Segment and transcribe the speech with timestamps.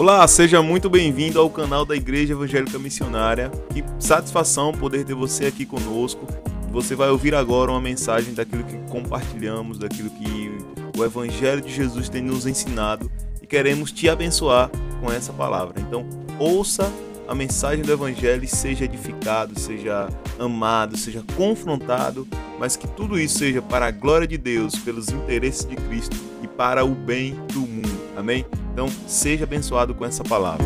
[0.00, 3.50] Olá, seja muito bem-vindo ao canal da Igreja Evangélica Missionária.
[3.70, 6.26] Que satisfação poder ter você aqui conosco.
[6.70, 10.56] Você vai ouvir agora uma mensagem daquilo que compartilhamos, daquilo que
[10.98, 13.12] o Evangelho de Jesus tem nos ensinado
[13.42, 14.70] e queremos te abençoar
[15.02, 15.78] com essa palavra.
[15.78, 16.08] Então,
[16.38, 16.90] ouça
[17.28, 20.08] a mensagem do Evangelho e seja edificado, seja
[20.38, 22.26] amado, seja confrontado,
[22.58, 26.48] mas que tudo isso seja para a glória de Deus, pelos interesses de Cristo e
[26.48, 28.00] para o bem do mundo.
[28.16, 28.46] Amém?
[28.72, 30.64] Então, seja abençoado com essa palavra.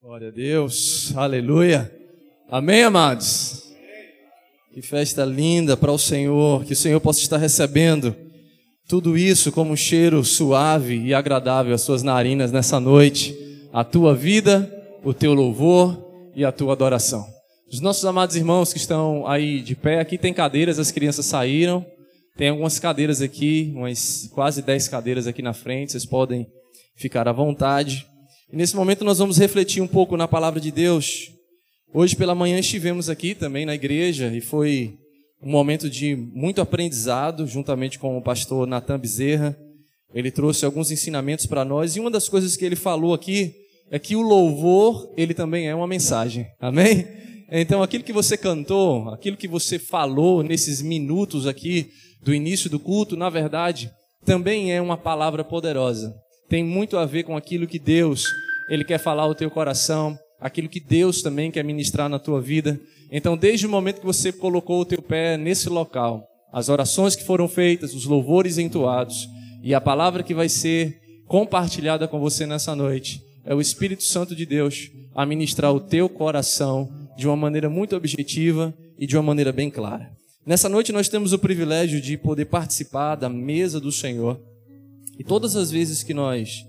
[0.00, 1.92] Glória a Deus, aleluia.
[2.48, 3.64] Amém, amados?
[4.72, 8.14] Que festa linda para o Senhor, que o Senhor possa estar recebendo
[8.88, 13.36] tudo isso como um cheiro suave e agradável às suas narinas nessa noite,
[13.72, 14.72] a tua vida,
[15.04, 17.26] o teu louvor e a tua adoração.
[17.70, 21.84] Os nossos amados irmãos que estão aí de pé, aqui tem cadeiras, as crianças saíram.
[22.38, 26.46] Tem algumas cadeiras aqui, umas quase 10 cadeiras aqui na frente, vocês podem
[26.94, 28.06] ficar à vontade.
[28.52, 31.32] E nesse momento nós vamos refletir um pouco na palavra de Deus.
[31.92, 34.94] Hoje pela manhã estivemos aqui também na igreja e foi
[35.42, 39.58] um momento de muito aprendizado, juntamente com o pastor Natan Bezerra.
[40.14, 43.52] Ele trouxe alguns ensinamentos para nós e uma das coisas que ele falou aqui
[43.90, 46.46] é que o louvor, ele também é uma mensagem.
[46.60, 47.04] Amém?
[47.50, 51.90] Então aquilo que você cantou, aquilo que você falou nesses minutos aqui,
[52.22, 53.90] do início do culto, na verdade,
[54.24, 56.14] também é uma palavra poderosa.
[56.48, 58.24] Tem muito a ver com aquilo que Deus,
[58.68, 62.80] ele quer falar ao teu coração, aquilo que Deus também quer ministrar na tua vida.
[63.10, 67.24] Então, desde o momento que você colocou o teu pé nesse local, as orações que
[67.24, 69.28] foram feitas, os louvores entoados
[69.62, 74.34] e a palavra que vai ser compartilhada com você nessa noite, é o Espírito Santo
[74.34, 79.22] de Deus a ministrar o teu coração de uma maneira muito objetiva e de uma
[79.22, 80.17] maneira bem clara.
[80.48, 84.40] Nessa noite nós temos o privilégio de poder participar da mesa do Senhor.
[85.18, 86.64] E todas as vezes que nós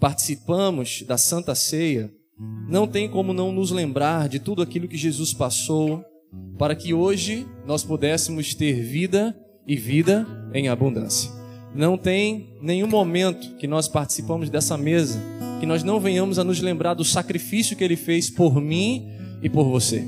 [0.00, 2.10] participamos da Santa Ceia,
[2.66, 6.02] não tem como não nos lembrar de tudo aquilo que Jesus passou
[6.58, 11.30] para que hoje nós pudéssemos ter vida e vida em abundância.
[11.74, 15.20] Não tem nenhum momento que nós participamos dessa mesa
[15.60, 19.10] que nós não venhamos a nos lembrar do sacrifício que ele fez por mim
[19.42, 20.06] e por você.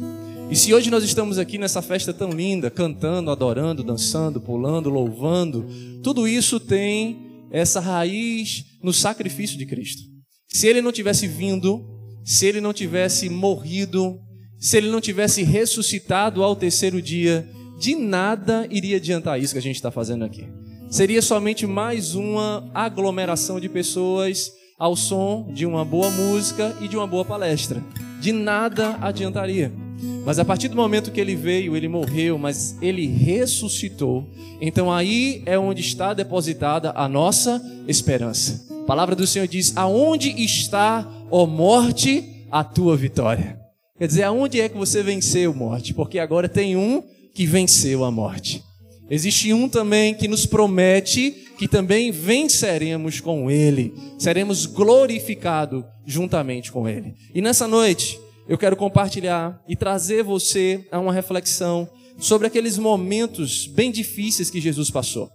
[0.53, 5.67] E se hoje nós estamos aqui nessa festa tão linda, cantando, adorando, dançando, pulando, louvando,
[6.03, 10.03] tudo isso tem essa raiz no sacrifício de Cristo.
[10.49, 11.83] Se ele não tivesse vindo,
[12.23, 14.21] se ele não tivesse morrido,
[14.61, 17.49] se ele não tivesse ressuscitado ao terceiro dia,
[17.81, 20.47] de nada iria adiantar isso que a gente está fazendo aqui.
[20.91, 26.97] Seria somente mais uma aglomeração de pessoas ao som de uma boa música e de
[26.99, 27.83] uma boa palestra.
[28.21, 29.82] De nada adiantaria.
[30.25, 34.29] Mas a partir do momento que ele veio, ele morreu, mas ele ressuscitou.
[34.61, 38.67] Então aí é onde está depositada a nossa esperança.
[38.83, 43.61] A palavra do Senhor diz: Aonde está, ó morte, a tua vitória?
[43.99, 45.95] Quer dizer, aonde é que você venceu, morte?
[45.95, 47.03] Porque agora tem um
[47.35, 48.63] que venceu a morte.
[49.09, 56.89] Existe um também que nos promete que também venceremos com ele, seremos glorificados juntamente com
[56.89, 57.15] ele.
[57.33, 58.19] E nessa noite,
[58.49, 61.89] eu quero compartilhar e trazer você a uma reflexão
[62.19, 65.31] sobre aqueles momentos bem difíceis que Jesus passou.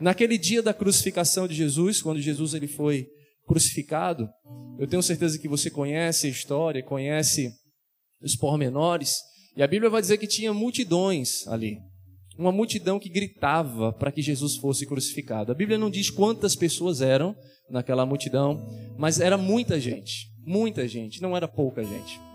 [0.00, 3.06] Naquele dia da crucificação de Jesus, quando Jesus ele foi
[3.46, 4.28] crucificado,
[4.78, 7.52] eu tenho certeza que você conhece a história, conhece
[8.22, 9.16] os pormenores,
[9.56, 11.78] e a Bíblia vai dizer que tinha multidões ali.
[12.38, 15.50] Uma multidão que gritava para que Jesus fosse crucificado.
[15.50, 17.34] A Bíblia não diz quantas pessoas eram
[17.68, 18.64] naquela multidão,
[18.96, 20.28] mas era muita gente.
[20.46, 22.27] Muita gente, não era pouca gente.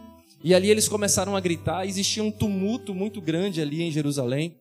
[0.43, 4.57] E ali eles começaram a gritar, existia um tumulto muito grande ali em Jerusalém.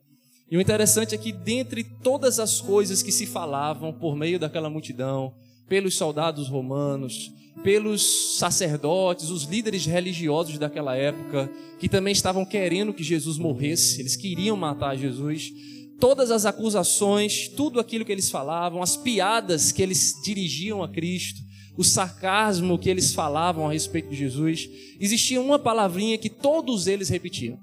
[0.48, 4.70] E o interessante é que, dentre todas as coisas que se falavam por meio daquela
[4.70, 5.34] multidão,
[5.68, 7.32] pelos soldados romanos,
[7.64, 11.50] pelos sacerdotes, os líderes religiosos daquela época,
[11.80, 15.50] que também estavam querendo que Jesus morresse, eles queriam matar Jesus.
[15.98, 21.40] Todas as acusações, tudo aquilo que eles falavam, as piadas que eles dirigiam a Cristo,
[21.76, 24.68] o sarcasmo que eles falavam a respeito de Jesus,
[25.00, 27.58] existia uma palavrinha que todos eles repetiam: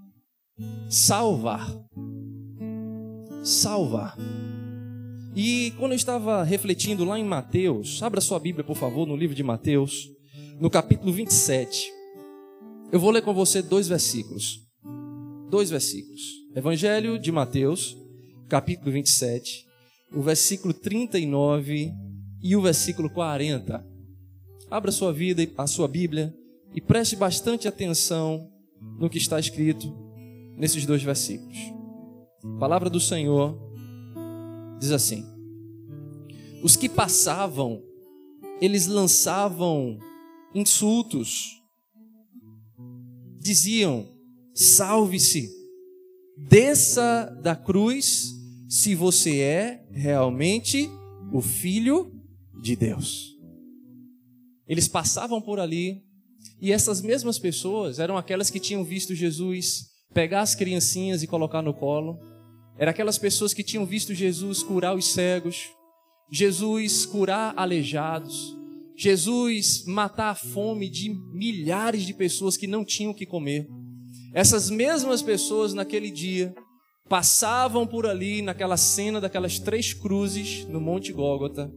[0.90, 1.70] salvar.
[3.44, 4.18] Salvar.
[5.36, 9.36] E quando eu estava refletindo lá em Mateus, abra sua Bíblia, por favor, no livro
[9.36, 10.10] de Mateus,
[10.60, 11.92] no capítulo 27.
[12.92, 14.60] Eu vou ler com você dois versículos.
[15.50, 16.22] Dois versículos.
[16.56, 17.96] Evangelho de Mateus,
[18.50, 19.66] capítulo 27,
[20.12, 21.92] o versículo 39
[22.42, 23.99] e o versículo 40.
[24.70, 26.36] Abra sua vida, a sua Bíblia
[26.74, 28.52] e preste bastante atenção
[29.00, 29.94] no que está escrito
[30.58, 31.58] nesses dois versículos.
[32.44, 33.58] A palavra do Senhor
[34.80, 35.26] diz assim:
[36.64, 37.84] Os que passavam
[38.62, 39.98] eles lançavam
[40.54, 41.62] insultos,
[43.40, 44.08] diziam:
[44.54, 45.50] salve-se,
[46.38, 48.36] desça da cruz,
[48.68, 50.90] se você é realmente
[51.32, 52.12] o filho
[52.62, 53.39] de Deus.
[54.70, 56.04] Eles passavam por ali
[56.62, 61.64] e essas mesmas pessoas eram aquelas que tinham visto Jesus pegar as criancinhas e colocar
[61.64, 62.20] no colo.
[62.78, 65.70] Eram aquelas pessoas que tinham visto Jesus curar os cegos,
[66.32, 68.56] Jesus curar aleijados,
[68.96, 73.68] Jesus matar a fome de milhares de pessoas que não tinham o que comer.
[74.34, 76.54] Essas mesmas pessoas naquele dia
[77.10, 81.72] passavam por ali naquela cena daquelas três cruzes no Monte Gólgota,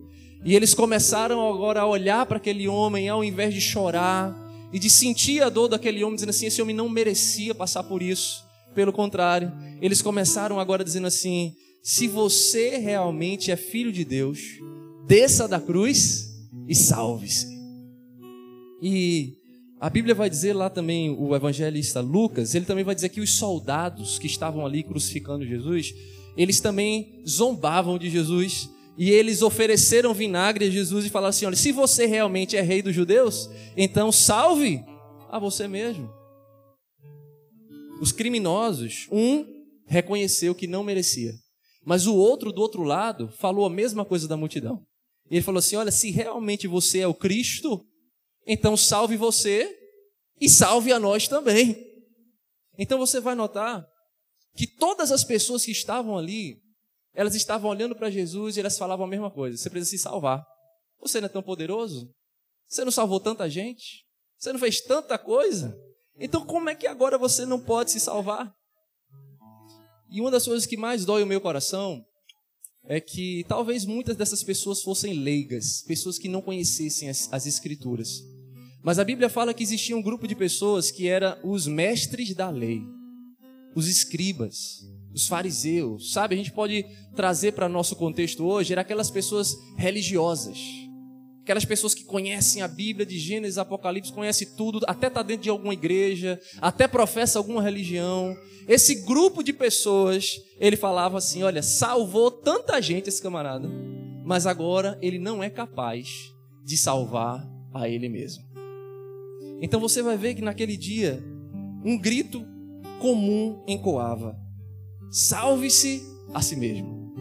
[0.44, 4.36] e eles começaram agora a olhar para aquele homem ao invés de chorar
[4.72, 8.02] e de sentir a dor daquele homem dizendo assim, esse homem não merecia passar por
[8.02, 8.44] isso.
[8.74, 14.40] Pelo contrário, eles começaram agora dizendo assim: se você realmente é filho de Deus,
[15.06, 16.32] desça da cruz
[16.66, 17.46] e salve-se.
[18.80, 19.34] E
[19.78, 23.34] a Bíblia vai dizer lá também, o evangelista Lucas, ele também vai dizer que os
[23.34, 25.92] soldados que estavam ali crucificando Jesus,
[26.36, 31.56] eles também zombavam de Jesus e eles ofereceram vinagre a Jesus e falaram assim: olha,
[31.56, 34.84] se você realmente é rei dos judeus, então salve
[35.30, 36.10] a você mesmo.
[38.00, 39.46] Os criminosos, um
[39.86, 41.32] reconheceu que não merecia,
[41.84, 44.84] mas o outro do outro lado falou a mesma coisa da multidão.
[45.30, 47.84] Ele falou assim: olha, se realmente você é o Cristo,
[48.46, 49.74] então salve você
[50.40, 51.76] e salve a nós também.
[52.78, 53.86] Então você vai notar
[54.54, 56.56] que todas as pessoas que estavam ali,
[57.14, 60.44] elas estavam olhando para Jesus e elas falavam a mesma coisa: você precisa se salvar.
[61.00, 62.10] Você não é tão poderoso?
[62.68, 64.04] Você não salvou tanta gente?
[64.38, 65.76] Você não fez tanta coisa?
[66.18, 68.52] Então como é que agora você não pode se salvar?
[70.10, 72.04] E uma das coisas que mais dói o meu coração
[72.84, 78.20] é que talvez muitas dessas pessoas fossem leigas, pessoas que não conhecessem as, as Escrituras.
[78.82, 82.50] Mas a Bíblia fala que existia um grupo de pessoas que eram os mestres da
[82.50, 82.82] lei,
[83.74, 84.80] os escribas,
[85.14, 86.12] os fariseus.
[86.12, 90.58] Sabe, a gente pode trazer para nosso contexto hoje, eram aquelas pessoas religiosas,
[91.42, 95.50] aquelas pessoas que conhecem a Bíblia de Gênesis, Apocalipse, conhecem tudo, até está dentro de
[95.50, 98.36] alguma igreja, até professa alguma religião.
[98.68, 103.68] Esse grupo de pessoas, ele falava assim: olha, salvou tanta gente esse camarada,
[104.24, 106.32] mas agora ele não é capaz
[106.64, 108.44] de salvar a ele mesmo.
[109.60, 111.22] Então você vai ver que naquele dia
[111.84, 112.46] um grito
[113.00, 114.38] comum encoava:
[115.12, 117.12] Salve-se a si mesmo.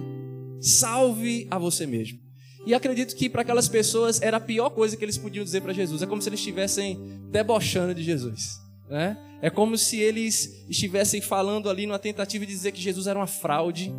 [0.61, 2.17] Salve a você mesmo.
[2.65, 5.73] E acredito que para aquelas pessoas era a pior coisa que eles podiam dizer para
[5.73, 6.01] Jesus.
[6.01, 6.97] É como se eles estivessem
[7.29, 8.61] debochando de Jesus.
[8.89, 9.17] Né?
[9.41, 13.27] É como se eles estivessem falando ali numa tentativa de dizer que Jesus era uma
[13.27, 13.93] fraude,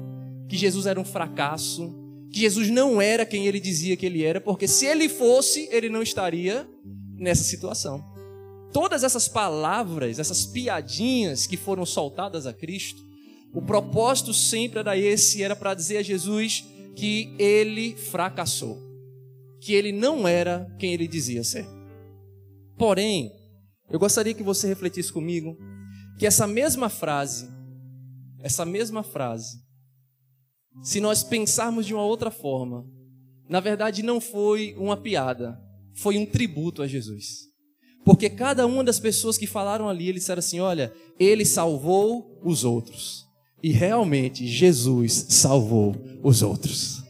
[0.49, 1.95] que Jesus era um fracasso,
[2.33, 5.91] que Jesus não era quem ele dizia que ele era, porque se ele fosse, ele
[5.91, 6.67] não estaria
[7.19, 8.03] nessa situação.
[8.73, 13.12] Todas essas palavras, essas piadinhas que foram soltadas a Cristo,
[13.53, 16.65] o propósito sempre era esse, era para dizer a Jesus
[16.97, 18.79] que ele fracassou,
[19.61, 21.67] que ele não era quem ele dizia ser.
[22.79, 23.31] Porém,
[23.91, 25.57] eu gostaria que você refletisse comigo
[26.19, 27.49] que essa mesma frase,
[28.41, 29.63] essa mesma frase,
[30.83, 32.87] se nós pensarmos de uma outra forma,
[33.49, 35.61] na verdade não foi uma piada,
[35.95, 37.53] foi um tributo a Jesus.
[38.05, 42.65] Porque cada uma das pessoas que falaram ali, eles disseram assim: olha, ele salvou os
[42.65, 43.27] outros.
[43.63, 47.03] E realmente Jesus salvou os outros.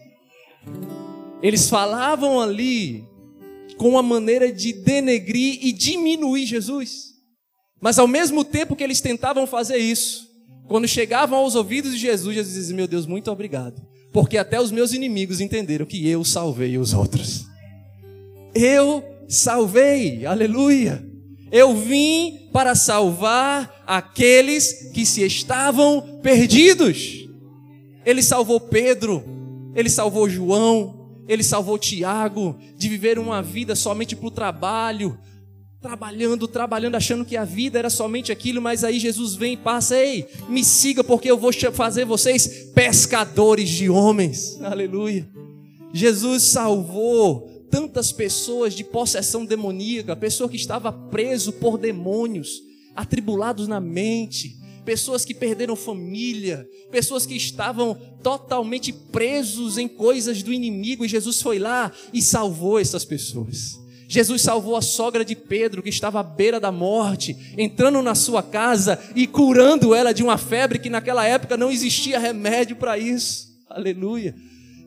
[1.43, 3.05] Eles falavam ali
[3.77, 7.13] com uma maneira de denegrir e diminuir Jesus.
[7.81, 10.31] Mas ao mesmo tempo que eles tentavam fazer isso,
[10.69, 13.83] quando chegavam aos ouvidos de Jesus, Jesus dizia: Meu Deus, muito obrigado.
[14.13, 17.47] Porque até os meus inimigos entenderam que eu salvei os outros.
[18.55, 21.05] Eu salvei, aleluia.
[21.51, 27.27] Eu vim para salvar aqueles que se estavam perdidos.
[28.05, 29.25] Ele salvou Pedro,
[29.75, 35.19] ele salvou João, ele salvou Tiago de viver uma vida somente para o trabalho,
[35.81, 39.97] trabalhando, trabalhando, achando que a vida era somente aquilo, mas aí Jesus vem e passa,
[39.97, 44.61] ei, me siga porque eu vou fazer vocês pescadores de homens.
[44.63, 45.29] Aleluia.
[45.93, 52.63] Jesus salvou tantas pessoas de possessão demoníaca, pessoa que estava preso por demônios,
[52.95, 60.53] atribulados na mente, pessoas que perderam família, pessoas que estavam totalmente presos em coisas do
[60.53, 63.81] inimigo, e Jesus foi lá e salvou essas pessoas.
[64.07, 68.43] Jesus salvou a sogra de Pedro, que estava à beira da morte, entrando na sua
[68.43, 73.49] casa e curando ela de uma febre que naquela época não existia remédio para isso.
[73.71, 74.35] Aleluia.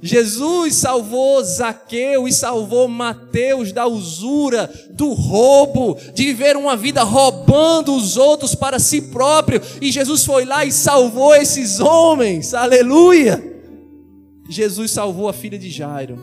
[0.02, 7.96] Jesus salvou Zaqueu e salvou Mateus da usura, do roubo, de viver uma vida roubando
[7.96, 9.62] os outros para si próprio.
[9.82, 12.54] E Jesus foi lá e salvou esses homens.
[12.54, 13.56] Aleluia!
[14.48, 16.20] Jesus salvou a filha de Jairo,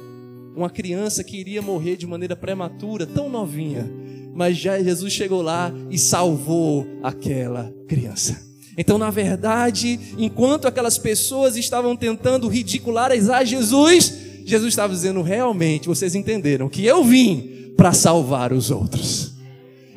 [0.54, 3.90] uma criança que iria morrer de maneira prematura, tão novinha.
[4.34, 8.51] Mas já Jesus chegou lá e salvou aquela criança.
[8.76, 14.14] Então, na verdade, enquanto aquelas pessoas estavam tentando ridicularizar Jesus,
[14.44, 19.32] Jesus estava dizendo: realmente, vocês entenderam que eu vim para salvar os outros.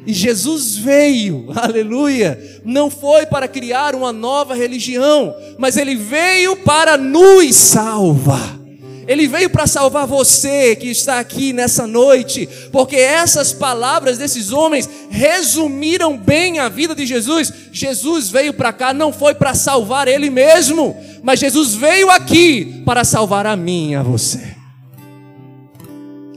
[0.05, 6.97] E Jesus veio, aleluia, não foi para criar uma nova religião, mas ele veio para
[6.97, 8.64] nos salvar.
[9.07, 14.89] Ele veio para salvar você que está aqui nessa noite, porque essas palavras desses homens
[15.09, 17.53] resumiram bem a vida de Jesus.
[17.71, 23.03] Jesus veio para cá, não foi para salvar ele mesmo, mas Jesus veio aqui para
[23.03, 24.55] salvar a mim e a você.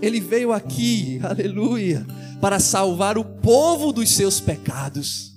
[0.03, 2.07] Ele veio aqui, aleluia,
[2.41, 5.33] para salvar o povo dos seus pecados.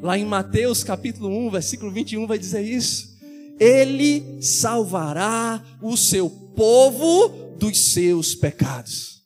[0.00, 3.09] Lá em Mateus capítulo 1, versículo 21 vai dizer isso.
[3.60, 9.22] Ele salvará o seu povo dos seus pecados.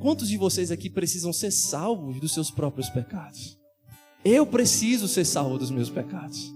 [0.00, 3.56] Quantos de vocês aqui precisam ser salvos dos seus próprios pecados?
[4.24, 6.52] Eu preciso ser salvo dos meus pecados.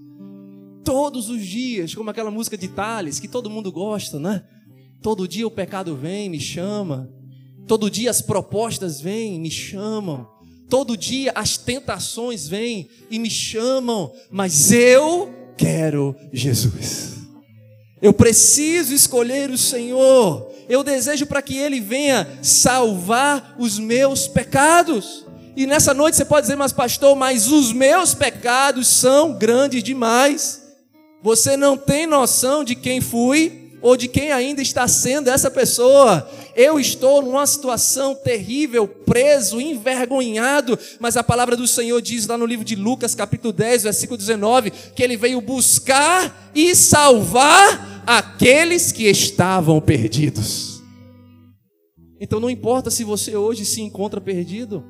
[0.85, 4.45] Todos os dias, como aquela música de Tales, que todo mundo gosta, né?
[5.00, 7.09] Todo dia o pecado vem, me chama.
[7.69, 10.26] Todo dia as propostas vêm, me chamam.
[10.69, 14.12] Todo dia as tentações vêm e me chamam.
[14.31, 17.19] Mas eu quero Jesus.
[18.00, 20.50] Eu preciso escolher o Senhor.
[20.67, 25.26] Eu desejo para que Ele venha salvar os meus pecados.
[25.55, 30.62] E nessa noite você pode dizer, mas pastor, mas os meus pecados são grandes demais.
[31.23, 36.26] Você não tem noção de quem fui ou de quem ainda está sendo essa pessoa.
[36.62, 42.45] Eu estou numa situação terrível, preso, envergonhado, mas a palavra do Senhor diz lá no
[42.45, 49.05] livro de Lucas, capítulo 10, versículo 19, que ele veio buscar e salvar aqueles que
[49.05, 50.83] estavam perdidos.
[52.21, 54.85] Então não importa se você hoje se encontra perdido.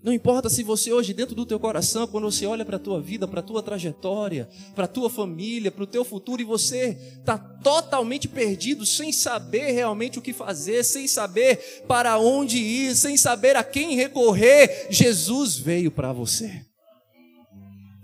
[0.00, 3.00] Não importa se você hoje dentro do teu coração, quando você olha para a tua
[3.00, 6.96] vida, para a tua trajetória, para a tua família, para o teu futuro e você
[7.18, 13.16] está totalmente perdido, sem saber realmente o que fazer, sem saber para onde ir, sem
[13.16, 16.64] saber a quem recorrer, Jesus veio para você.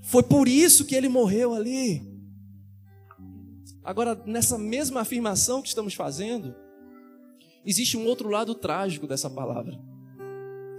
[0.02, 2.02] Foi por isso que ele morreu ali.
[3.84, 6.56] Agora, nessa mesma afirmação que estamos fazendo,
[7.64, 9.93] existe um outro lado trágico dessa palavra.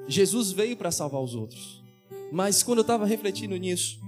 [0.07, 1.83] Jesus veio para salvar os outros.
[2.31, 3.99] Mas quando eu estava refletindo nisso,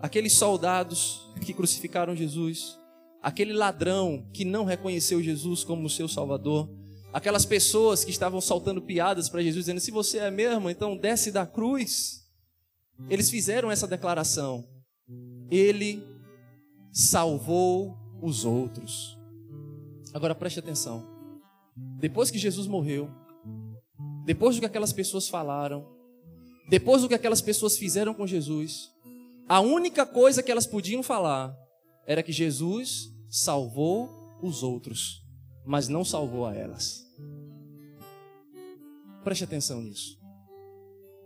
[0.00, 2.78] aqueles soldados que crucificaram Jesus,
[3.22, 6.68] aquele ladrão que não reconheceu Jesus como seu Salvador,
[7.12, 11.30] aquelas pessoas que estavam soltando piadas para Jesus, dizendo: Se você é mesmo, então desce
[11.30, 12.22] da cruz.
[13.08, 14.68] Eles fizeram essa declaração.
[15.50, 16.02] Ele
[16.92, 19.18] salvou os outros.
[20.12, 21.06] Agora preste atenção.
[21.98, 23.10] Depois que Jesus morreu,
[24.24, 25.86] depois do que aquelas pessoas falaram,
[26.68, 28.90] depois do que aquelas pessoas fizeram com Jesus,
[29.48, 31.56] a única coisa que elas podiam falar
[32.06, 34.08] era que Jesus salvou
[34.42, 35.22] os outros,
[35.64, 37.06] mas não salvou a elas.
[39.22, 40.18] Preste atenção nisso.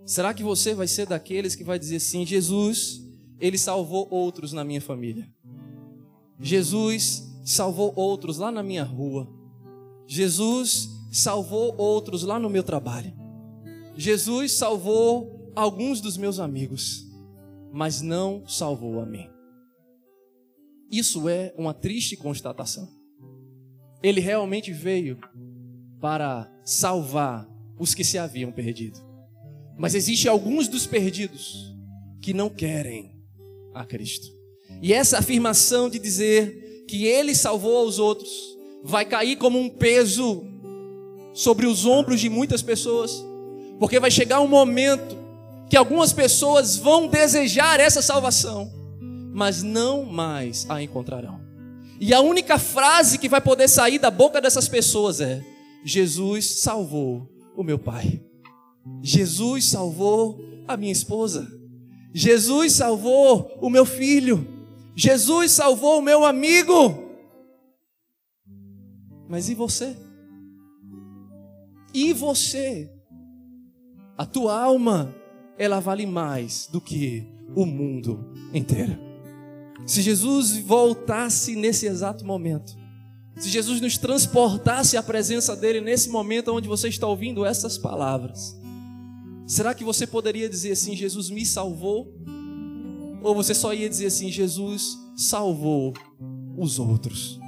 [0.04, 3.02] Será que você vai ser daqueles que vai dizer assim: Jesus,
[3.40, 5.28] ele salvou outros na minha família?
[6.38, 9.28] Jesus salvou outros lá na minha rua.
[10.06, 13.12] Jesus salvou outros lá no meu trabalho.
[13.96, 17.06] Jesus salvou alguns dos meus amigos,
[17.72, 19.28] mas não salvou a mim.
[20.90, 22.88] Isso é uma triste constatação.
[24.02, 25.18] Ele realmente veio
[26.00, 27.48] para salvar
[27.78, 29.00] os que se haviam perdido.
[29.78, 31.74] Mas existe alguns dos perdidos
[32.20, 33.16] que não querem
[33.74, 34.26] a Cristo.
[34.82, 38.30] E essa afirmação de dizer que ele salvou os outros
[38.82, 40.44] vai cair como um peso
[41.36, 43.22] sobre os ombros de muitas pessoas,
[43.78, 45.14] porque vai chegar um momento
[45.68, 48.72] que algumas pessoas vão desejar essa salvação,
[49.34, 51.38] mas não mais a encontrarão.
[52.00, 55.44] E a única frase que vai poder sair da boca dessas pessoas é:
[55.84, 58.22] Jesus salvou o meu pai.
[59.02, 61.46] Jesus salvou a minha esposa.
[62.14, 64.48] Jesus salvou o meu filho.
[64.94, 67.04] Jesus salvou o meu amigo.
[69.28, 70.05] Mas e você?
[71.96, 72.92] E você?
[74.18, 75.16] A tua alma,
[75.56, 78.22] ela vale mais do que o mundo
[78.52, 78.98] inteiro.
[79.86, 82.76] Se Jesus voltasse nesse exato momento,
[83.38, 88.54] se Jesus nos transportasse à presença dele nesse momento onde você está ouvindo essas palavras,
[89.46, 92.14] será que você poderia dizer assim: Jesus me salvou?
[93.22, 95.94] Ou você só ia dizer assim: Jesus salvou
[96.58, 97.40] os outros?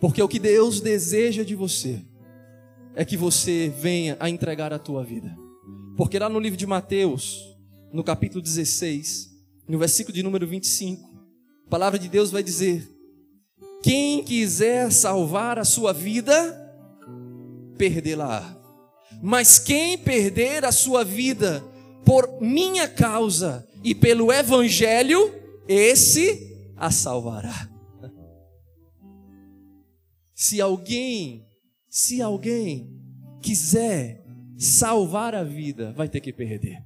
[0.00, 2.02] Porque o que Deus deseja de você
[2.94, 5.36] é que você venha a entregar a tua vida.
[5.96, 7.56] Porque lá no livro de Mateus,
[7.92, 9.30] no capítulo 16,
[9.68, 11.08] no versículo de número 25,
[11.66, 12.86] a palavra de Deus vai dizer:
[13.82, 16.32] Quem quiser salvar a sua vida,
[17.78, 18.54] perdê-la.
[19.22, 21.64] Mas quem perder a sua vida
[22.04, 25.34] por minha causa e pelo evangelho,
[25.66, 27.75] esse a salvará.
[30.38, 31.48] Se alguém,
[31.88, 32.94] se alguém
[33.42, 34.22] quiser
[34.58, 36.76] salvar a vida, vai ter que perder.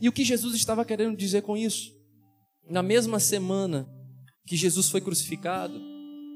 [0.00, 1.92] E o que Jesus estava querendo dizer com isso?
[2.68, 3.88] Na mesma semana
[4.44, 5.80] que Jesus foi crucificado,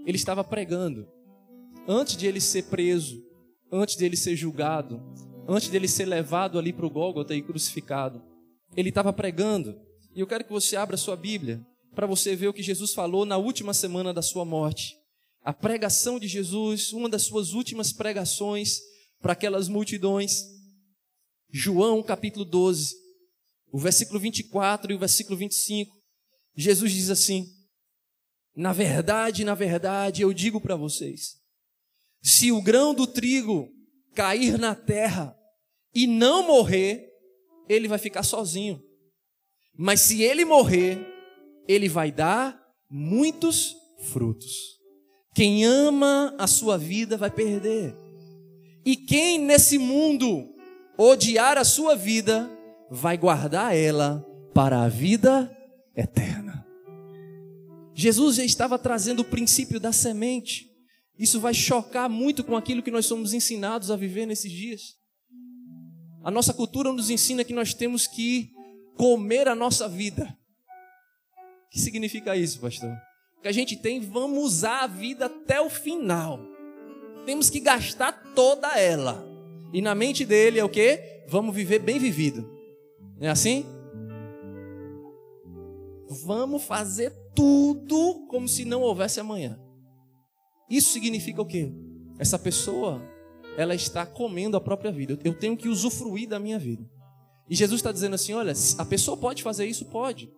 [0.07, 1.09] ele estava pregando.
[1.89, 3.21] Antes de ele ser preso,
[3.73, 5.03] antes de ele ser julgado,
[5.49, 8.23] antes de ele ser levado ali para o Gólgota e crucificado,
[8.77, 9.77] ele estava pregando.
[10.15, 13.27] E eu quero que você abra sua Bíblia para você ver o que Jesus falou
[13.27, 15.02] na última semana da sua morte
[15.45, 18.79] a pregação de Jesus, uma das suas últimas pregações
[19.21, 20.43] para aquelas multidões.
[21.51, 22.95] João capítulo 12,
[23.73, 25.93] o versículo 24 e o versículo 25.
[26.57, 27.47] Jesus diz assim:
[28.55, 31.35] Na verdade, na verdade, eu digo para vocês:
[32.23, 33.69] se o grão do trigo
[34.15, 35.37] cair na terra
[35.95, 37.07] e não morrer,
[37.69, 38.81] ele vai ficar sozinho.
[39.75, 40.99] Mas se ele morrer,
[41.67, 42.59] ele vai dar
[42.89, 43.75] muitos
[44.11, 44.82] frutos.
[45.35, 47.97] Quem ama a sua vida vai perder.
[48.85, 50.53] E quem nesse mundo
[50.97, 52.51] odiar a sua vida,
[52.91, 55.51] vai guardar ela para a vida
[55.97, 56.67] eterna.
[57.95, 60.71] Jesus já estava trazendo o princípio da semente.
[61.19, 64.97] Isso vai chocar muito com aquilo que nós somos ensinados a viver nesses dias.
[66.25, 68.51] A nossa cultura nos ensina que nós temos que
[68.97, 70.37] comer a nossa vida.
[71.67, 72.97] O que significa isso, pastor?
[73.43, 76.39] Que a gente tem, vamos usar a vida até o final.
[77.27, 79.27] Temos que gastar toda ela.
[79.73, 81.25] E na mente dele é o que?
[81.29, 82.49] Vamos viver bem vivido.
[83.19, 83.67] Não é assim?
[86.25, 89.59] Vamos fazer tudo como se não houvesse amanhã.
[90.71, 91.73] Isso significa o quê?
[92.19, 93.03] Essa pessoa,
[93.57, 95.19] ela está comendo a própria vida.
[95.25, 96.89] Eu tenho que usufruir da minha vida.
[97.49, 99.87] E Jesus está dizendo assim: olha, a pessoa pode fazer isso?
[99.87, 100.31] Pode.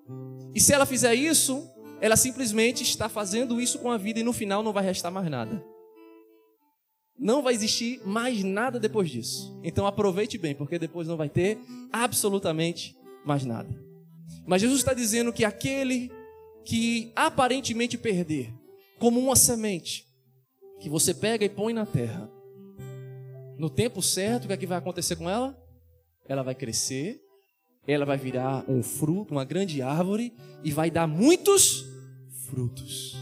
[0.55, 1.69] E se ela fizer isso,
[2.05, 5.27] ela simplesmente está fazendo isso com a vida e no final não vai restar mais
[5.31, 5.65] nada.
[7.19, 9.59] Não vai existir mais nada depois disso.
[9.65, 11.59] Então aproveite bem, porque depois não vai ter
[11.91, 13.71] absolutamente mais nada.
[14.47, 16.13] Mas Jesus está dizendo que aquele
[16.63, 18.53] que aparentemente perder,
[18.99, 20.07] como uma semente,
[20.81, 22.31] que você pega e põe na terra,
[23.57, 25.59] no tempo certo, o que é que vai acontecer com ela?
[26.29, 27.19] Ela vai crescer,
[27.87, 31.94] ela vai virar um fruto, uma grande árvore e vai dar muitos
[32.55, 33.17] frutos.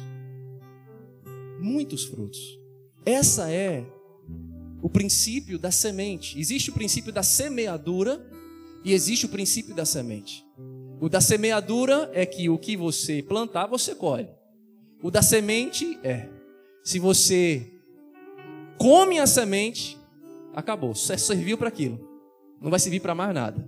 [1.59, 2.39] Muitos frutos.
[3.07, 3.83] Essa é
[4.83, 6.39] o princípio da semente.
[6.39, 8.23] Existe o princípio da semeadura
[8.85, 10.45] e existe o princípio da semente.
[11.01, 14.29] O da semeadura é que o que você plantar, você colhe.
[15.03, 16.29] O da semente é:
[16.85, 17.73] se você
[18.77, 19.99] come a semente,
[20.55, 21.99] acabou, só serviu para aquilo.
[22.61, 23.67] Não vai servir para mais nada.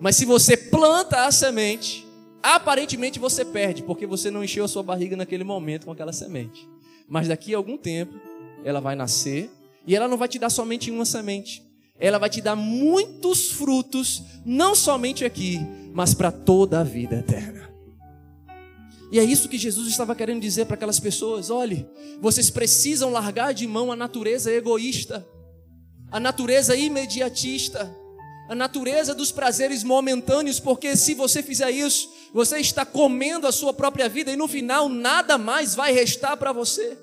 [0.00, 2.06] Mas se você planta a semente,
[2.42, 6.68] Aparentemente você perde, porque você não encheu a sua barriga naquele momento com aquela semente.
[7.08, 8.14] Mas daqui a algum tempo,
[8.64, 9.50] ela vai nascer
[9.86, 11.62] e ela não vai te dar somente uma semente.
[11.98, 15.60] Ela vai te dar muitos frutos, não somente aqui,
[15.92, 17.70] mas para toda a vida eterna.
[19.12, 21.86] E é isso que Jesus estava querendo dizer para aquelas pessoas: olhe,
[22.20, 25.26] vocês precisam largar de mão a natureza egoísta,
[26.10, 27.92] a natureza imediatista,
[28.48, 33.72] a natureza dos prazeres momentâneos, porque se você fizer isso, você está comendo a sua
[33.72, 36.96] própria vida e no final nada mais vai restar para você.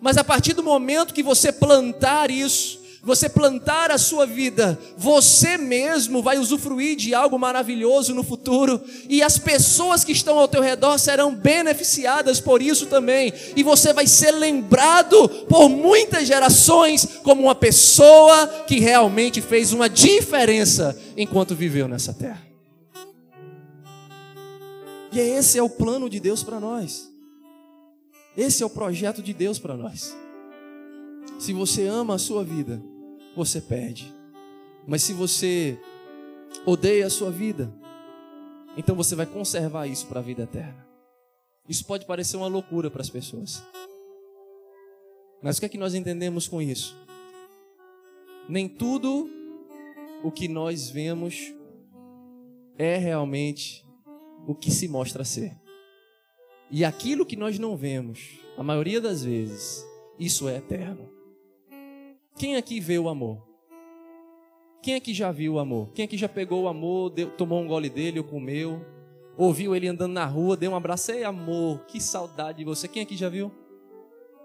[0.00, 5.56] Mas a partir do momento que você plantar isso, você plantar a sua vida, você
[5.56, 10.60] mesmo vai usufruir de algo maravilhoso no futuro, e as pessoas que estão ao teu
[10.60, 17.42] redor serão beneficiadas por isso também, e você vai ser lembrado por muitas gerações como
[17.42, 22.45] uma pessoa que realmente fez uma diferença enquanto viveu nessa terra.
[25.16, 27.10] E esse é o plano de Deus para nós.
[28.36, 30.14] Esse é o projeto de Deus para nós.
[31.38, 32.82] Se você ama a sua vida,
[33.34, 34.14] você perde.
[34.86, 35.80] Mas se você
[36.66, 37.72] odeia a sua vida,
[38.76, 40.86] Então você vai conservar isso para a vida eterna.
[41.66, 43.62] Isso pode parecer uma loucura para as pessoas.
[45.42, 46.94] Mas o que é que nós entendemos com isso?
[48.46, 49.30] Nem tudo
[50.22, 51.54] o que nós vemos
[52.76, 53.85] é realmente
[54.46, 55.52] o que se mostra ser.
[56.70, 59.86] E aquilo que nós não vemos, a maioria das vezes,
[60.18, 61.08] isso é eterno.
[62.36, 63.46] Quem aqui vê o amor?
[64.82, 65.90] Quem aqui já viu o amor?
[65.92, 68.84] Quem aqui já pegou o amor, deu, tomou um gole dele ou comeu?
[69.36, 72.86] Ouviu ele andando na rua, deu um abraço, ei amor, que saudade de você.
[72.88, 73.52] Quem aqui já viu?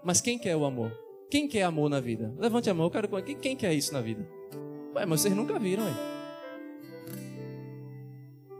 [0.04, 0.90] Mas quem quer o amor?
[1.30, 2.34] Quem quer amor na vida?
[2.38, 4.28] Levante a mão, eu quero quem, quem quer isso na vida?
[4.94, 5.94] Ué, mas vocês nunca viram, hein?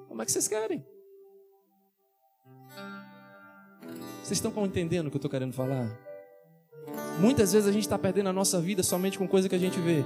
[0.08, 0.84] Como é que vocês querem?
[4.22, 5.90] Vocês estão entendendo o que eu estou querendo falar?
[7.18, 9.80] Muitas vezes a gente está perdendo a nossa vida somente com coisa que a gente
[9.80, 10.04] vê.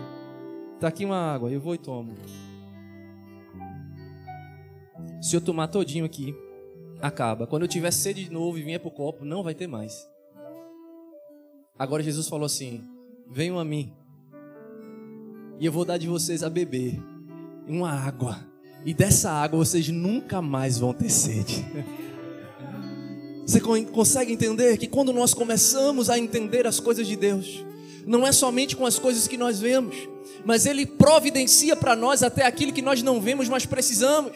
[0.80, 2.14] Tá aqui uma água, eu vou e tomo.
[5.20, 6.34] Se eu tomar todinho aqui,
[7.00, 7.46] acaba.
[7.46, 10.08] Quando eu tiver sede de novo e vier pro copo, não vai ter mais.
[11.78, 12.82] Agora Jesus falou assim:
[13.30, 13.92] Venham a mim,
[15.58, 16.98] e eu vou dar de vocês a beber
[17.66, 18.38] uma água,
[18.84, 21.64] e dessa água vocês nunca mais vão ter sede.
[23.46, 27.64] Você consegue entender que quando nós começamos a entender as coisas de Deus,
[28.04, 29.96] não é somente com as coisas que nós vemos,
[30.44, 34.32] mas Ele providencia para nós até aquilo que nós não vemos, mas precisamos.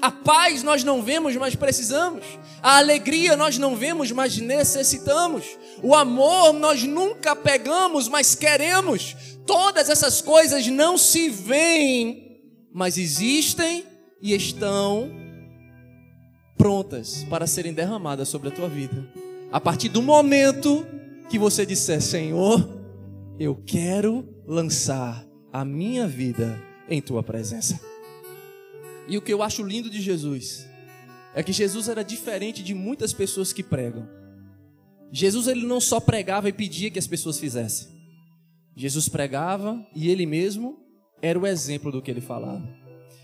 [0.00, 2.24] A paz nós não vemos, mas precisamos.
[2.62, 5.44] A alegria nós não vemos, mas necessitamos.
[5.82, 9.14] O amor nós nunca pegamos, mas queremos.
[9.46, 12.40] Todas essas coisas não se veem,
[12.72, 13.84] mas existem
[14.20, 15.25] e estão
[16.56, 19.06] prontas para serem derramadas sobre a tua vida.
[19.52, 20.86] A partir do momento
[21.28, 22.68] que você disser, Senhor,
[23.38, 27.80] eu quero lançar a minha vida em tua presença.
[29.08, 30.66] E o que eu acho lindo de Jesus
[31.34, 34.08] é que Jesus era diferente de muitas pessoas que pregam.
[35.12, 37.88] Jesus ele não só pregava e pedia que as pessoas fizessem.
[38.74, 40.78] Jesus pregava e ele mesmo
[41.22, 42.68] era o exemplo do que ele falava.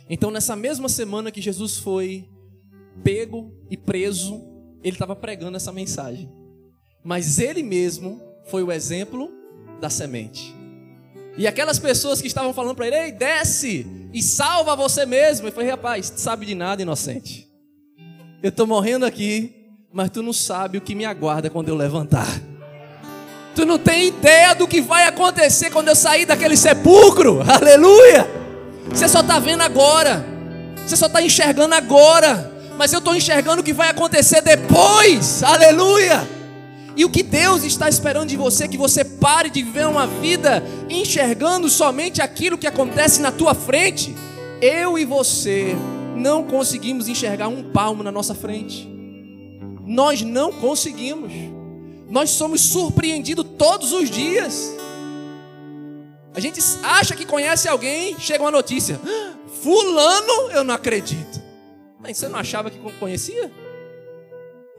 [0.08, 2.28] Então, nessa mesma semana que Jesus foi
[3.02, 4.42] pego e preso,
[4.82, 6.30] ele estava pregando essa mensagem.
[7.04, 9.30] Mas ele mesmo foi o exemplo
[9.80, 10.54] da semente.
[11.36, 15.46] E aquelas pessoas que estavam falando para ele: Ei, desce e salva você mesmo.
[15.46, 17.48] Ele falou: Rapaz, sabe de nada, inocente.
[18.42, 19.54] Eu estou morrendo aqui,
[19.92, 22.28] mas tu não sabe o que me aguarda quando eu levantar.
[23.54, 27.40] Tu não tem ideia do que vai acontecer quando eu sair daquele sepulcro.
[27.48, 28.26] Aleluia!
[28.90, 30.24] Você só está vendo agora.
[30.86, 32.51] Você só está enxergando agora.
[32.76, 35.42] Mas eu estou enxergando o que vai acontecer depois.
[35.42, 36.26] Aleluia!
[36.96, 40.06] E o que Deus está esperando de você é que você pare de viver uma
[40.06, 44.14] vida enxergando somente aquilo que acontece na tua frente.
[44.60, 45.74] Eu e você
[46.16, 48.88] não conseguimos enxergar um palmo na nossa frente.
[49.84, 51.32] Nós não conseguimos.
[52.08, 54.70] Nós somos surpreendidos todos os dias.
[56.34, 59.32] A gente acha que conhece alguém, chega uma notícia: ah,
[59.62, 61.41] Fulano, eu não acredito.
[62.02, 63.50] Mas você não achava que conhecia?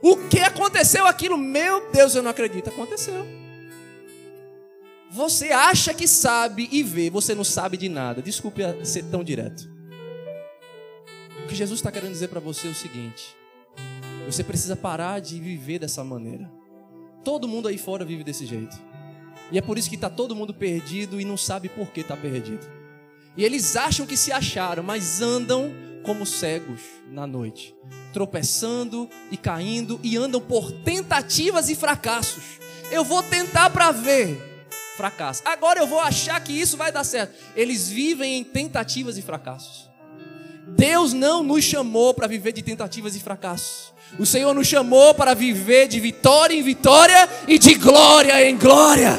[0.02, 1.38] O que aconteceu aquilo?
[1.38, 2.68] Meu Deus, eu não acredito.
[2.68, 3.26] Aconteceu.
[5.10, 8.20] Você acha que sabe e vê, você não sabe de nada.
[8.20, 9.66] Desculpe ser tão direto.
[11.42, 13.34] O que Jesus está querendo dizer para você é o seguinte:
[14.26, 16.50] você precisa parar de viver dessa maneira.
[17.24, 18.76] Todo mundo aí fora vive desse jeito.
[19.50, 22.16] E é por isso que está todo mundo perdido e não sabe por que está
[22.16, 22.66] perdido.
[23.36, 25.72] E eles acham que se acharam, mas andam
[26.04, 27.74] como cegos na noite,
[28.12, 32.44] tropeçando e caindo e andam por tentativas e fracassos.
[32.90, 35.42] Eu vou tentar para ver, fracasso.
[35.44, 37.34] Agora eu vou achar que isso vai dar certo.
[37.56, 39.90] Eles vivem em tentativas e fracassos.
[40.68, 43.92] Deus não nos chamou para viver de tentativas e fracassos.
[44.18, 49.12] O Senhor nos chamou para viver de vitória em vitória e de glória em glória.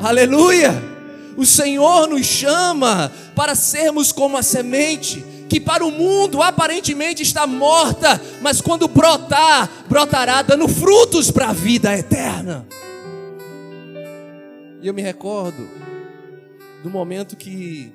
[0.00, 0.70] Aleluia!
[1.36, 7.46] O Senhor nos chama para sermos como a semente que para o mundo aparentemente está
[7.46, 12.66] morta, mas quando brotar, brotará dando frutos para a vida eterna.
[14.80, 15.68] E eu me recordo
[16.82, 17.92] do momento que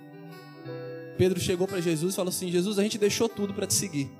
[1.17, 4.11] Pedro chegou para Jesus e falou assim: Jesus, a gente deixou tudo para te seguir.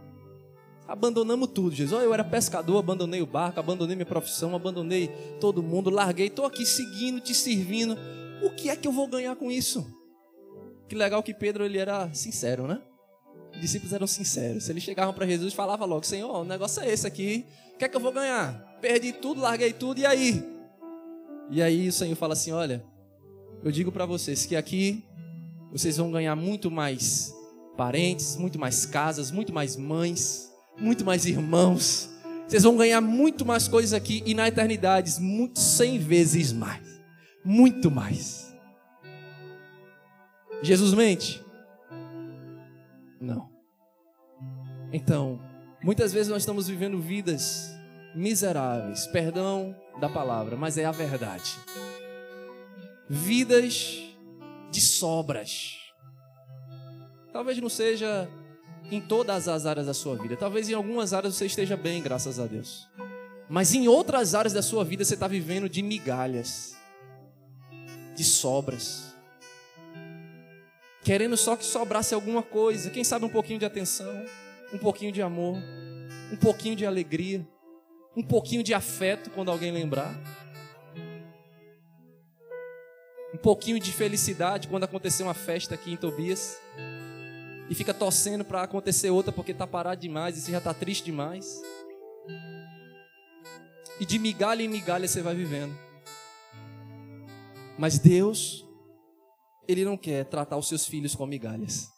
[0.88, 2.00] Abandonamos tudo, Jesus.
[2.00, 5.08] Oh, eu era pescador, abandonei o barco, abandonei minha profissão, abandonei
[5.40, 7.98] todo mundo, larguei, estou aqui seguindo, te servindo.
[8.42, 9.86] O que é que eu vou ganhar com isso?
[10.88, 12.82] Que legal que Pedro ele era sincero, né?
[13.54, 14.70] Os discípulos eram sinceros.
[14.70, 17.46] Eles chegavam para Jesus e falavam logo: Senhor, o negócio é esse aqui.
[17.74, 18.78] O que é que eu vou ganhar?
[18.82, 20.44] Perdi tudo, larguei tudo, e aí?
[21.50, 22.84] E aí o Senhor fala assim: Olha,
[23.64, 25.04] eu digo para vocês que aqui
[25.72, 27.34] vocês vão ganhar muito mais
[27.76, 32.10] parentes, muito mais casas, muito mais mães, muito mais irmãos.
[32.48, 37.02] Vocês vão ganhar muito mais coisas aqui e na eternidade, muito cem vezes mais.
[37.44, 38.54] Muito mais.
[40.62, 41.43] Jesus mente?
[44.94, 45.40] Então,
[45.84, 47.74] muitas vezes nós estamos vivendo vidas
[48.14, 51.58] miseráveis, perdão da palavra, mas é a verdade.
[53.10, 54.04] Vidas
[54.70, 55.80] de sobras.
[57.32, 58.30] Talvez não seja
[58.92, 60.38] em todas as áreas da sua vida.
[60.38, 62.88] Talvez em algumas áreas você esteja bem, graças a Deus.
[63.50, 66.76] Mas em outras áreas da sua vida você está vivendo de migalhas,
[68.16, 69.16] de sobras.
[71.04, 72.92] Querendo só que sobrasse alguma coisa.
[72.92, 74.26] Quem sabe um pouquinho de atenção,
[74.74, 75.58] um pouquinho de amor,
[76.32, 77.48] um pouquinho de alegria,
[78.18, 80.20] um pouquinho de afeto quando alguém lembrar.
[83.34, 86.60] Um pouquinho de felicidade quando acontecer uma festa aqui em Tobias
[87.70, 91.06] e fica torcendo para acontecer outra porque está parado demais e você já está triste
[91.06, 91.62] demais.
[94.00, 95.78] E de migalha em migalha você vai vivendo.
[97.78, 98.68] Mas Deus,
[99.68, 101.93] Ele não quer tratar os seus filhos com migalhas.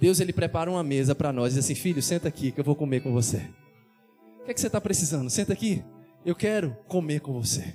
[0.00, 2.64] Deus, Ele prepara uma mesa para nós e diz assim: Filho, senta aqui que eu
[2.64, 3.36] vou comer com você.
[4.40, 5.28] O que, é que você está precisando?
[5.28, 5.84] Senta aqui.
[6.24, 7.74] Eu quero comer com você.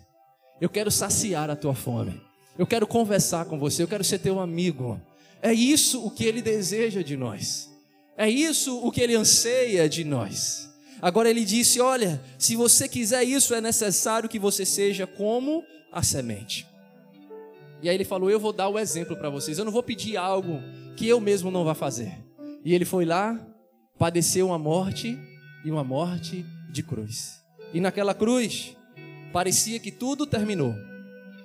[0.60, 2.20] Eu quero saciar a tua fome.
[2.58, 3.84] Eu quero conversar com você.
[3.84, 5.00] Eu quero ser teu amigo.
[5.40, 7.70] É isso o que ele deseja de nós.
[8.18, 10.68] É isso o que ele anseia de nós.
[11.00, 16.02] Agora ele disse: Olha, se você quiser isso, é necessário que você seja como a
[16.02, 16.66] semente.
[17.84, 19.60] E aí ele falou: Eu vou dar o exemplo para vocês.
[19.60, 20.60] Eu não vou pedir algo
[20.96, 22.14] que eu mesmo não vá fazer.
[22.64, 23.40] E ele foi lá,
[23.98, 25.18] padeceu uma morte
[25.64, 27.42] e uma morte de cruz.
[27.74, 28.76] E naquela cruz
[29.32, 30.74] parecia que tudo terminou,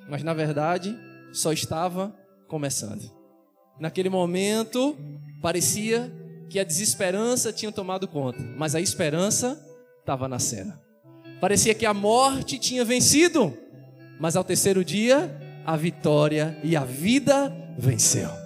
[0.08, 0.96] mas na verdade
[1.32, 2.14] só estava
[2.48, 3.10] começando.
[3.78, 4.96] Naquele momento,
[5.40, 6.12] parecia
[6.48, 9.58] que a desesperança tinha tomado conta, mas a esperança
[10.00, 10.80] estava na cena.
[11.40, 13.56] Parecia que a morte tinha vencido,
[14.18, 15.34] mas ao terceiro dia,
[15.64, 18.39] a vitória e a vida venceu.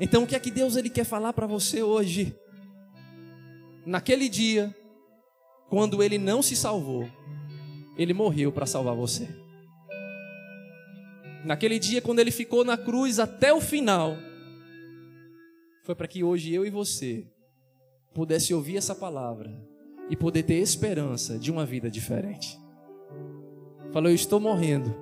[0.00, 2.36] Então, o que é que Deus ele quer falar para você hoje?
[3.84, 4.74] Naquele dia,
[5.68, 7.08] quando ele não se salvou,
[7.96, 9.28] ele morreu para salvar você.
[11.44, 14.16] Naquele dia, quando ele ficou na cruz até o final,
[15.84, 17.26] foi para que hoje eu e você
[18.14, 19.50] pudesse ouvir essa palavra
[20.10, 22.58] e poder ter esperança de uma vida diferente.
[23.92, 24.94] Falou: Eu estou morrendo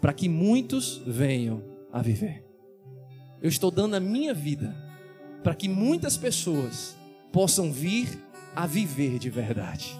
[0.00, 2.43] para que muitos venham a viver.
[3.44, 4.74] Eu estou dando a minha vida
[5.42, 6.96] para que muitas pessoas
[7.30, 8.08] possam vir
[8.56, 9.94] a viver de verdade.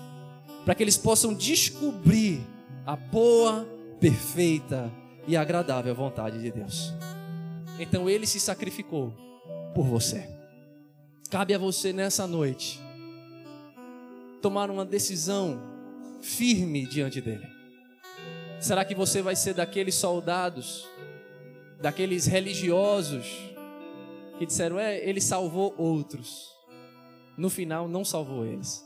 [0.65, 2.41] Para que eles possam descobrir
[2.87, 3.69] a boa,
[4.01, 4.91] perfeita
[5.29, 6.95] e agradável vontade de Deus.
[7.79, 9.13] Então ele se sacrificou
[9.75, 10.27] por você.
[11.29, 12.81] Cabe a você nessa noite
[14.41, 15.61] tomar uma decisão
[16.23, 17.47] firme diante dele.
[18.59, 20.89] Será que você vai ser daqueles soldados,
[21.81, 23.27] daqueles religiosos
[24.39, 26.51] que disseram, é, ele salvou outros,
[27.37, 28.85] no final não salvou eles?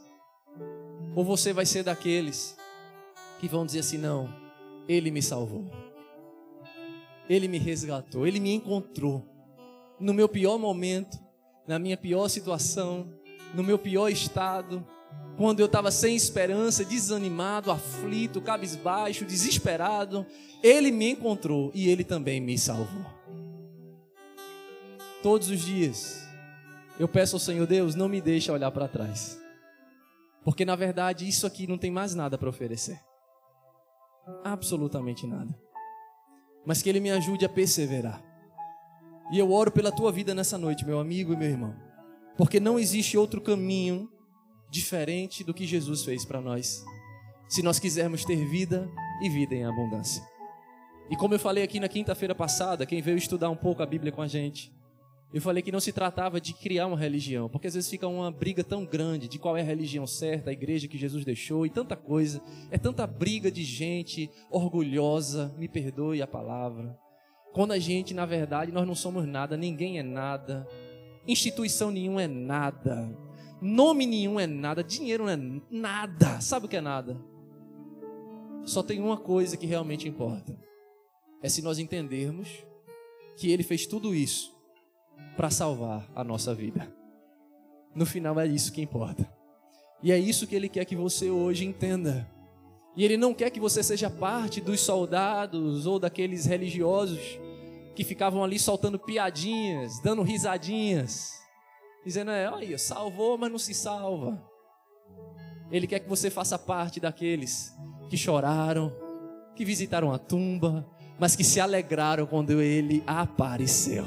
[1.15, 2.57] Ou você vai ser daqueles
[3.41, 4.33] que vão dizer assim: não,
[4.89, 5.71] ele me salvou.
[7.29, 9.23] Ele me resgatou, Ele me encontrou.
[10.01, 11.19] No meu pior momento,
[11.67, 13.13] na minha pior situação,
[13.55, 14.87] no meu pior estado,
[15.37, 20.27] quando eu estava sem esperança, desanimado, aflito, cabisbaixo, desesperado,
[20.63, 23.07] Ele me encontrou e Ele também me salvou.
[25.23, 26.27] Todos os dias,
[26.99, 29.41] eu peço ao Senhor Deus, não me deixe olhar para trás.
[30.45, 32.99] Porque na verdade isso aqui não tem mais nada para oferecer.
[34.45, 35.55] Absolutamente nada
[36.69, 38.23] mas que Ele me ajude a perseverar.
[39.33, 41.75] E eu oro pela tua vida nessa noite, meu amigo e meu irmão,
[42.37, 44.07] porque não existe outro caminho
[44.71, 46.85] diferente do que Jesus fez para nós,
[47.49, 48.91] se nós quisermos ter vida
[49.23, 50.23] e vida em abundância.
[51.11, 54.13] E como eu falei aqui na quinta-feira passada, quem veio estudar um pouco a Bíblia
[54.13, 54.71] com a gente,
[55.33, 58.31] eu falei que não se tratava de criar uma religião, porque às vezes fica uma
[58.31, 61.71] briga tão grande de qual é a religião certa, a igreja que Jesus deixou e
[61.71, 62.43] tanta coisa.
[62.71, 66.99] É tanta briga de gente orgulhosa, me perdoe a palavra.
[67.53, 70.67] Quando a gente, na verdade, nós não somos nada, ninguém é nada,
[71.27, 73.15] instituição nenhuma é nada,
[73.61, 76.41] nome nenhum é nada, dinheiro não é nada.
[76.41, 77.17] Sabe o que é nada?
[78.65, 80.59] Só tem uma coisa que realmente importa:
[81.43, 82.49] é se nós entendermos
[83.37, 84.57] que Ele fez tudo isso
[85.37, 86.93] para salvar a nossa vida.
[87.95, 89.29] No final é isso que importa.
[90.03, 92.29] E é isso que ele quer que você hoje entenda.
[92.97, 97.39] E ele não quer que você seja parte dos soldados ou daqueles religiosos
[97.95, 101.33] que ficavam ali soltando piadinhas, dando risadinhas,
[102.05, 104.43] dizendo: é, olha, salvou, mas não se salva.
[105.71, 107.73] Ele quer que você faça parte daqueles
[108.09, 108.93] que choraram,
[109.55, 110.87] que visitaram a tumba,
[111.19, 114.07] mas que se alegraram quando ele apareceu.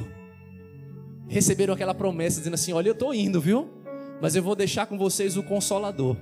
[1.27, 3.69] Receberam aquela promessa dizendo assim: Olha, eu estou indo, viu?
[4.21, 6.15] Mas eu vou deixar com vocês o Consolador.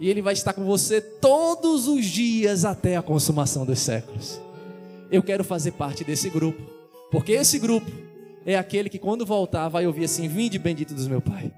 [0.00, 4.40] E ele vai estar com você todos os dias até a consumação dos séculos.
[5.10, 6.60] Eu quero fazer parte desse grupo,
[7.10, 7.90] porque esse grupo
[8.46, 11.52] é aquele que quando voltar vai ouvir assim: Vinde bendito dos meu Pai.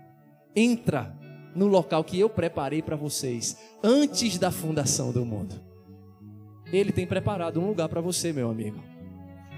[0.55, 1.15] Entra
[1.55, 5.61] no local que eu preparei para vocês antes da fundação do mundo.
[6.73, 8.83] Ele tem preparado um lugar para você, meu amigo.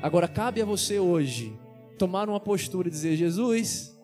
[0.00, 1.58] Agora cabe a você hoje
[1.98, 3.94] tomar uma postura e dizer: Jesus,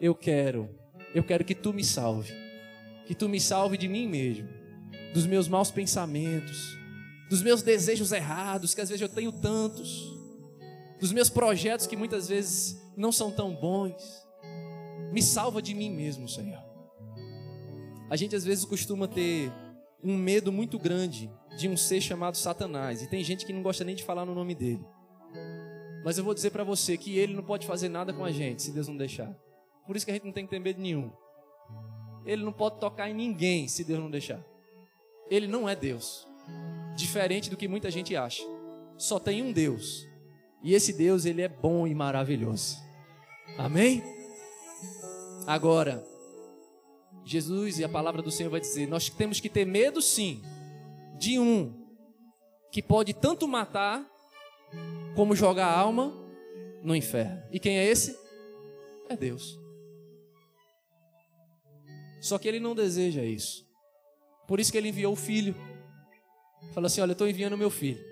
[0.00, 0.68] eu quero,
[1.14, 2.32] eu quero que tu me salve,
[3.06, 4.48] que tu me salve de mim mesmo,
[5.14, 6.76] dos meus maus pensamentos,
[7.30, 10.17] dos meus desejos errados, que às vezes eu tenho tantos,
[10.98, 14.26] dos meus projetos que muitas vezes não são tão bons.
[15.12, 16.62] Me salva de mim mesmo, Senhor.
[18.10, 19.52] A gente às vezes costuma ter
[20.02, 23.84] um medo muito grande de um ser chamado Satanás, e tem gente que não gosta
[23.84, 24.84] nem de falar no nome dele.
[26.04, 28.62] Mas eu vou dizer para você que ele não pode fazer nada com a gente
[28.62, 29.30] se Deus não deixar.
[29.86, 31.10] Por isso que a gente não tem que ter medo nenhum.
[32.24, 34.42] Ele não pode tocar em ninguém se Deus não deixar.
[35.30, 36.26] Ele não é Deus.
[36.96, 38.42] Diferente do que muita gente acha.
[38.96, 40.07] Só tem um Deus.
[40.62, 42.78] E esse Deus, ele é bom e maravilhoso.
[43.56, 44.02] Amém?
[45.46, 46.04] Agora,
[47.24, 50.42] Jesus e a palavra do Senhor vai dizer: nós temos que ter medo, sim,
[51.18, 51.74] de um
[52.70, 54.06] que pode tanto matar
[55.14, 56.12] como jogar a alma
[56.82, 57.42] no inferno.
[57.50, 58.18] E quem é esse?
[59.08, 59.58] É Deus.
[62.20, 63.66] Só que ele não deseja isso.
[64.46, 65.54] Por isso que ele enviou o filho.
[66.72, 68.02] Falou assim: Olha, eu estou enviando meu filho.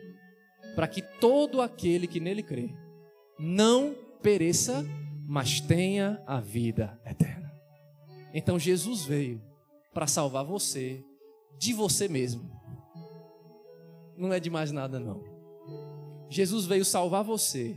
[0.76, 2.72] Para que todo aquele que nele crê
[3.38, 4.84] não pereça,
[5.26, 7.52] mas tenha a vida eterna.
[8.32, 9.42] Então Jesus veio
[9.92, 11.04] para salvar você
[11.58, 12.50] de você mesmo.
[14.16, 15.24] Não é de mais nada, não.
[16.28, 17.76] Jesus veio salvar você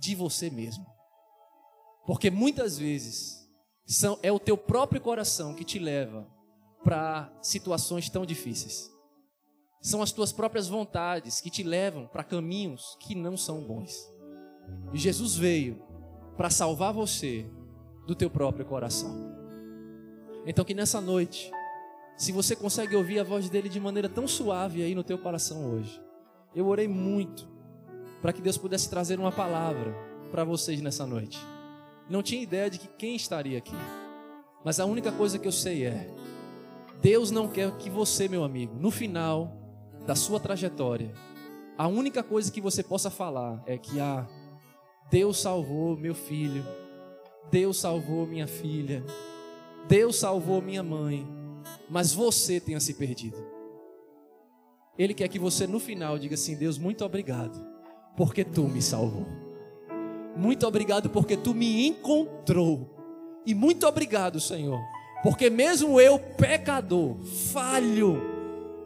[0.00, 0.86] de você mesmo.
[2.06, 3.48] Porque muitas vezes
[3.86, 6.26] são, é o teu próprio coração que te leva
[6.82, 8.90] para situações tão difíceis.
[9.80, 14.12] São as tuas próprias vontades que te levam para caminhos que não são bons.
[14.92, 15.82] E Jesus veio
[16.36, 17.46] para salvar você
[18.06, 19.30] do teu próprio coração.
[20.46, 21.50] Então que nessa noite,
[22.16, 25.74] se você consegue ouvir a voz dele de maneira tão suave aí no teu coração
[25.74, 26.00] hoje,
[26.54, 27.48] eu orei muito
[28.20, 29.94] para que Deus pudesse trazer uma palavra
[30.30, 31.38] para vocês nessa noite.
[32.08, 33.76] Não tinha ideia de que quem estaria aqui.
[34.64, 36.10] Mas a única coisa que eu sei é:
[37.00, 39.59] Deus não quer que você, meu amigo, no final
[40.06, 41.12] da sua trajetória,
[41.76, 44.28] a única coisa que você possa falar é que ah,
[45.10, 46.64] Deus salvou meu filho,
[47.50, 49.02] Deus salvou minha filha,
[49.88, 51.26] Deus salvou minha mãe,
[51.88, 53.38] mas você tenha se perdido.
[54.98, 57.58] Ele quer que você no final diga assim: Deus, muito obrigado,
[58.16, 59.26] porque tu me salvou.
[60.36, 63.42] Muito obrigado porque tu me encontrou.
[63.46, 64.78] E muito obrigado, Senhor,
[65.22, 67.16] porque mesmo eu, pecador,
[67.52, 68.39] falho,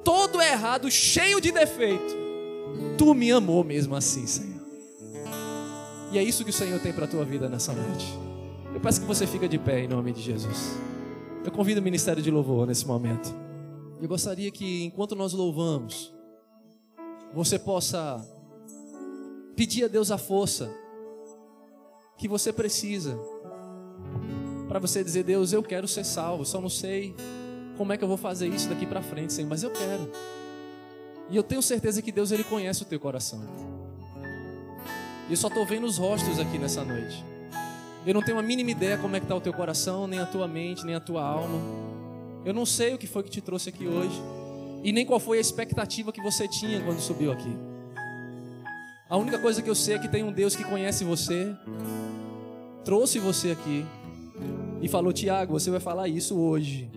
[0.05, 2.14] todo errado, cheio de defeito,
[2.99, 4.62] tu me amou mesmo assim, Senhor.
[6.12, 8.07] E é isso que o Senhor tem para a tua vida nessa noite.
[8.73, 10.77] Eu peço que você fique de pé em nome de Jesus.
[11.45, 13.35] Eu convido o ministério de louvor nesse momento.
[14.01, 16.14] Eu gostaria que, enquanto nós louvamos,
[17.33, 18.25] você possa
[19.57, 20.71] pedir a Deus a força
[22.17, 23.19] que você precisa
[24.69, 27.14] para você dizer: Deus, eu quero ser salvo, só não sei
[27.77, 30.11] como é que eu vou fazer isso daqui para frente, Senhor, mas eu quero.
[31.31, 33.43] E eu tenho certeza que Deus ele conhece o teu coração.
[35.29, 37.25] E eu só estou vendo os rostos aqui nessa noite.
[38.07, 40.27] Eu não tenho a mínima ideia como é que está o teu coração, nem a
[40.27, 41.59] tua mente, nem a tua alma.
[42.45, 44.21] Eu não sei o que foi que te trouxe aqui hoje.
[44.83, 47.57] E nem qual foi a expectativa que você tinha quando subiu aqui.
[49.09, 51.55] A única coisa que eu sei é que tem um Deus que conhece você,
[52.85, 53.87] trouxe você aqui
[54.83, 56.90] e falou: Tiago, você vai falar isso hoje.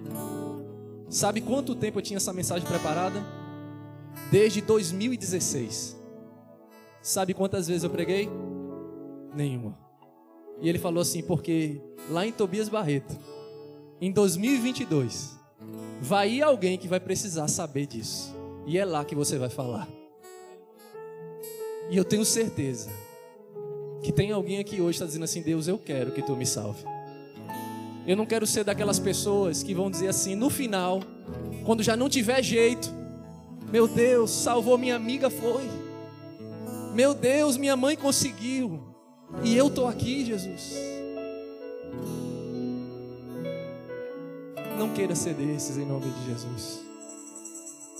[1.09, 3.23] Sabe quanto tempo eu tinha essa mensagem preparada?
[4.29, 5.95] Desde 2016.
[7.01, 8.29] Sabe quantas vezes eu preguei?
[9.33, 9.77] Nenhuma.
[10.61, 13.17] E ele falou assim: porque lá em Tobias Barreto,
[14.01, 15.37] em 2022,
[16.01, 18.35] vai ir alguém que vai precisar saber disso.
[18.65, 19.87] E é lá que você vai falar.
[21.89, 22.89] E eu tenho certeza
[24.03, 26.45] que tem alguém aqui hoje que está dizendo assim: Deus, eu quero que tu me
[26.45, 26.83] salve.
[28.07, 31.03] Eu não quero ser daquelas pessoas que vão dizer assim, no final,
[31.65, 32.89] quando já não tiver jeito,
[33.69, 35.69] meu Deus, salvou minha amiga, foi.
[36.93, 38.81] Meu Deus, minha mãe conseguiu.
[39.43, 40.73] E eu estou aqui, Jesus.
[44.79, 46.79] Não queira ser desses em nome de Jesus.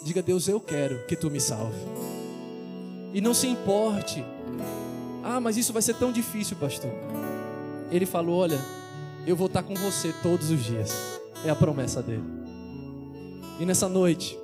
[0.04, 1.82] Diga, Deus, eu quero que tu me salve.
[3.14, 4.24] E não se importe.
[5.22, 6.92] Ah, mas isso vai ser tão difícil, pastor.
[7.92, 8.60] Ele falou: Olha,
[9.28, 11.20] eu vou estar com você todos os dias.
[11.46, 12.24] É a promessa dele.
[13.60, 14.40] E nessa noite,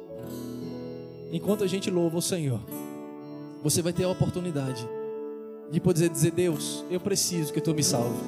[1.31, 2.59] enquanto a gente louva o Senhor,
[3.63, 4.86] você vai ter a oportunidade
[5.71, 8.19] de poder dizer: Deus, eu preciso que tu me salve.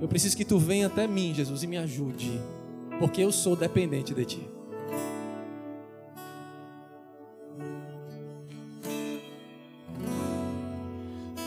[0.00, 2.40] Eu preciso que tu venha até mim, Jesus, e me ajude,
[2.98, 4.50] porque eu sou dependente de ti.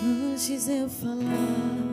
[0.01, 1.92] Antes eu falar,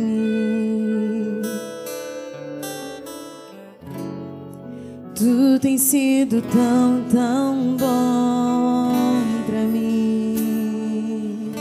[5.21, 8.91] Tu tens sido tão, tão bom
[9.45, 11.51] pra mim.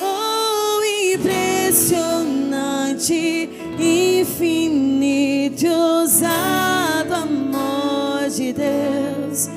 [0.00, 0.80] Oh,
[1.12, 9.50] impressionante, infinito, ousado amor de Deus.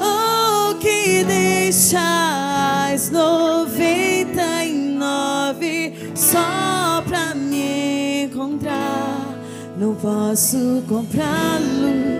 [0.00, 9.34] Oh, que deixas noventa e nove só pra me encontrar.
[9.76, 12.11] Não posso comprá-lo,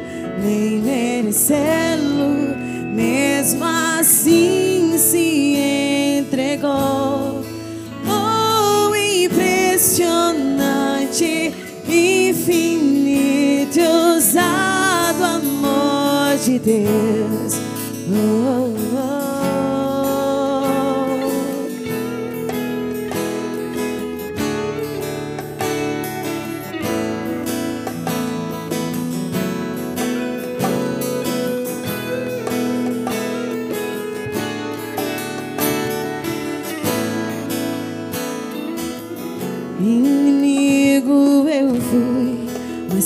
[0.43, 2.57] nem merecê-lo.
[2.95, 5.57] Mesmo assim se
[6.19, 7.43] entregou.
[8.07, 11.55] Oh, impressionante,
[11.89, 17.55] infinito, ousado amor de Deus.
[18.11, 18.77] Oh, oh,
[19.19, 19.22] oh.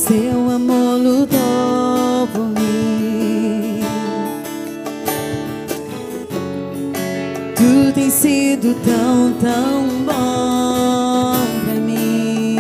[0.07, 3.81] Seu amor lutou por mim.
[7.57, 11.35] Tu tens sido tão, tão bom
[11.65, 12.57] pra mim.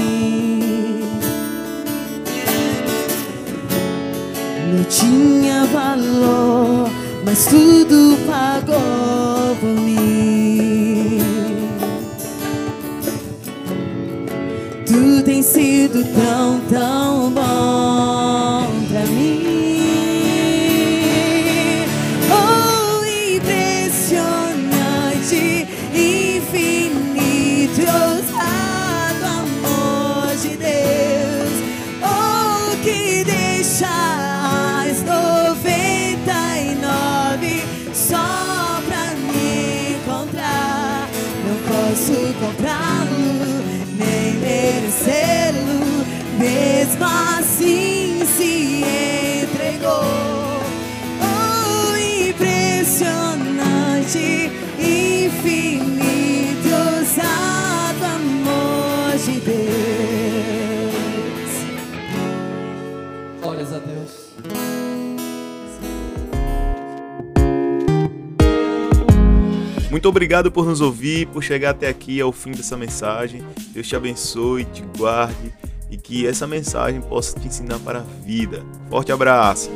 [4.75, 6.91] Não tinha valor,
[7.25, 11.21] mas tudo pagou por mim.
[14.85, 17.26] Tu tens sido tão, tão
[70.07, 73.43] Muito obrigado por nos ouvir, por chegar até aqui ao fim dessa mensagem.
[73.73, 75.53] Deus te abençoe, te guarde
[75.91, 78.65] e que essa mensagem possa te ensinar para a vida.
[78.89, 79.69] Forte abraço!